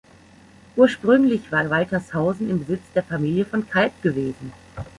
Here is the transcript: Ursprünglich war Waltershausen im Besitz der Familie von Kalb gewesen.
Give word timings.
Ursprünglich 0.77 1.51
war 1.51 1.69
Waltershausen 1.69 2.49
im 2.49 2.65
Besitz 2.65 2.81
der 2.95 3.03
Familie 3.03 3.45
von 3.45 3.69
Kalb 3.69 4.01
gewesen. 4.01 4.51